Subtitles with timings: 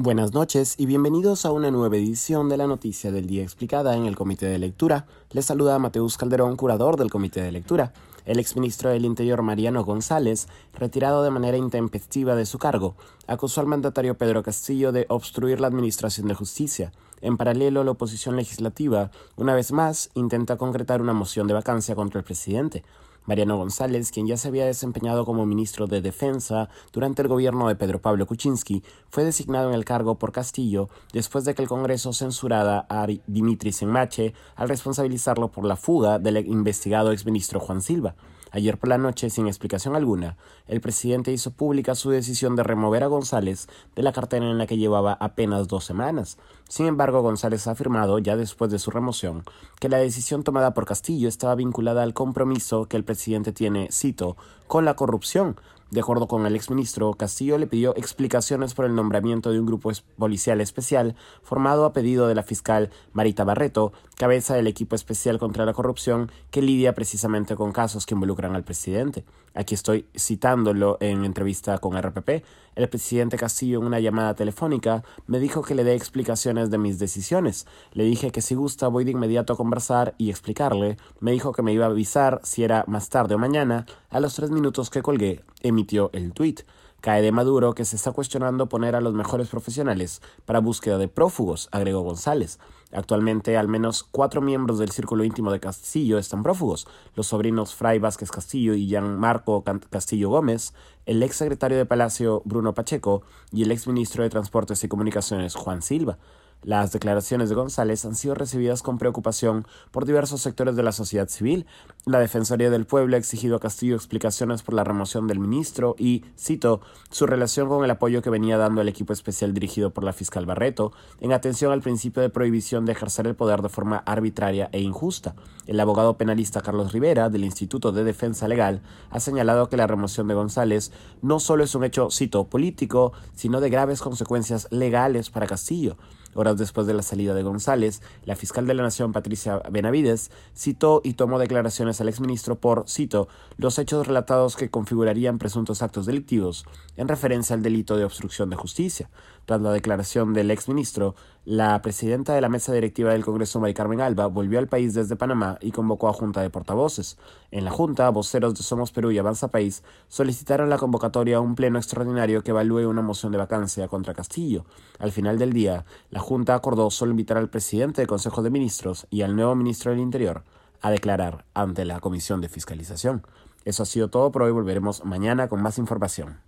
[0.00, 4.06] Buenas noches y bienvenidos a una nueva edición de la Noticia del Día Explicada en
[4.06, 5.06] el Comité de Lectura.
[5.32, 7.92] Les saluda Mateus Calderón, curador del Comité de Lectura.
[8.24, 12.94] El exministro del Interior Mariano González, retirado de manera intempestiva de su cargo,
[13.26, 16.92] acusó al mandatario Pedro Castillo de obstruir la Administración de Justicia.
[17.20, 22.20] En paralelo, la oposición legislativa, una vez más, intenta concretar una moción de vacancia contra
[22.20, 22.84] el presidente.
[23.28, 27.76] Mariano González, quien ya se había desempeñado como ministro de Defensa durante el gobierno de
[27.76, 32.14] Pedro Pablo Kuczynski, fue designado en el cargo por Castillo después de que el Congreso
[32.14, 38.14] censurara a Dimitri Senmache al responsabilizarlo por la fuga del investigado exministro Juan Silva.
[38.50, 43.02] Ayer por la noche, sin explicación alguna, el presidente hizo pública su decisión de remover
[43.02, 46.38] a González de la cartera en la que llevaba apenas dos semanas.
[46.68, 49.44] Sin embargo, González ha afirmado, ya después de su remoción,
[49.80, 54.36] que la decisión tomada por Castillo estaba vinculada al compromiso que el presidente tiene, cito,
[54.68, 55.56] con la corrupción,
[55.90, 59.90] de acuerdo con el exministro, Castillo le pidió explicaciones por el nombramiento de un grupo
[60.18, 65.64] policial especial formado a pedido de la fiscal Marita Barreto, cabeza del equipo especial contra
[65.64, 69.24] la corrupción que lidia precisamente con casos que involucran al presidente.
[69.54, 72.44] Aquí estoy citándolo en entrevista con RPP.
[72.76, 76.98] El presidente Castillo en una llamada telefónica me dijo que le dé explicaciones de mis
[76.98, 77.66] decisiones.
[77.92, 80.96] Le dije que si gusta voy de inmediato a conversar y explicarle.
[81.18, 83.86] Me dijo que me iba a avisar si era más tarde o mañana.
[84.10, 86.62] A los tres minutos que colgué, emitió el tuit.
[87.00, 91.06] Cae de Maduro que se está cuestionando poner a los mejores profesionales para búsqueda de
[91.06, 92.58] prófugos, agregó González.
[92.90, 98.00] Actualmente, al menos cuatro miembros del círculo íntimo de Castillo están prófugos: los sobrinos Fray
[98.00, 100.74] Vázquez Castillo y Marco Castillo Gómez,
[101.06, 105.54] el ex secretario de Palacio Bruno Pacheco y el ex ministro de Transportes y Comunicaciones
[105.54, 106.18] Juan Silva.
[106.62, 111.28] Las declaraciones de González han sido recibidas con preocupación por diversos sectores de la sociedad
[111.28, 111.66] civil.
[112.04, 116.24] La Defensoría del Pueblo ha exigido a Castillo explicaciones por la remoción del ministro y,
[116.36, 120.12] cito, su relación con el apoyo que venía dando el equipo especial dirigido por la
[120.12, 124.68] fiscal Barreto, en atención al principio de prohibición de ejercer el poder de forma arbitraria
[124.72, 125.36] e injusta.
[125.66, 130.26] El abogado penalista Carlos Rivera, del Instituto de Defensa Legal, ha señalado que la remoción
[130.26, 130.90] de González
[131.22, 135.96] no solo es un hecho, cito, político, sino de graves consecuencias legales para Castillo.
[136.38, 141.00] Horas después de la salida de González, la fiscal de la Nación, Patricia Benavides, citó
[141.02, 143.26] y tomó declaraciones al exministro por, cito,
[143.56, 146.64] los hechos relatados que configurarían presuntos actos delictivos,
[146.96, 149.10] en referencia al delito de obstrucción de justicia.
[149.46, 154.02] Tras la declaración del exministro, la presidenta de la mesa directiva del Congreso, Mari Carmen
[154.02, 157.16] Alba, volvió al país desde Panamá y convocó a junta de portavoces.
[157.50, 161.54] En la junta, voceros de Somos Perú y Avanza País solicitaron la convocatoria a un
[161.54, 164.66] pleno extraordinario que evalúe una moción de vacancia contra Castillo.
[164.98, 169.06] Al final del día, la junta acordó solo invitar al presidente del Consejo de Ministros
[169.08, 170.44] y al nuevo ministro del Interior
[170.82, 173.26] a declarar ante la Comisión de Fiscalización.
[173.64, 174.52] Eso ha sido todo por hoy.
[174.52, 176.38] Volveremos mañana con más información.